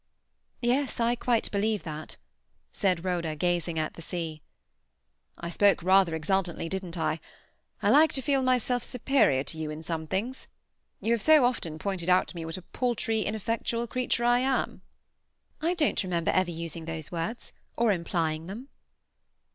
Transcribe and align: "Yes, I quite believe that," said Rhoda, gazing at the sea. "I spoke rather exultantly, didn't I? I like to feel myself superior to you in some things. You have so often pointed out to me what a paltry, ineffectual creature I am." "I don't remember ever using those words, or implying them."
"Yes, 0.63 0.99
I 0.99 1.13
quite 1.13 1.51
believe 1.51 1.83
that," 1.83 2.17
said 2.71 3.05
Rhoda, 3.05 3.35
gazing 3.35 3.77
at 3.77 3.93
the 3.93 4.01
sea. 4.01 4.41
"I 5.37 5.51
spoke 5.51 5.83
rather 5.83 6.15
exultantly, 6.15 6.67
didn't 6.69 6.97
I? 6.97 7.19
I 7.83 7.91
like 7.91 8.11
to 8.13 8.21
feel 8.23 8.41
myself 8.41 8.83
superior 8.83 9.43
to 9.43 9.59
you 9.59 9.69
in 9.69 9.83
some 9.83 10.07
things. 10.07 10.47
You 11.01 11.11
have 11.13 11.21
so 11.21 11.45
often 11.45 11.77
pointed 11.77 12.09
out 12.09 12.27
to 12.29 12.35
me 12.35 12.43
what 12.45 12.57
a 12.57 12.63
paltry, 12.63 13.21
ineffectual 13.21 13.85
creature 13.85 14.25
I 14.25 14.39
am." 14.39 14.81
"I 15.61 15.75
don't 15.75 16.01
remember 16.01 16.31
ever 16.31 16.49
using 16.49 16.85
those 16.85 17.11
words, 17.11 17.53
or 17.77 17.91
implying 17.91 18.47
them." 18.47 18.69